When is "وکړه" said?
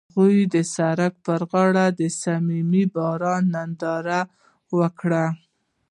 4.77-5.25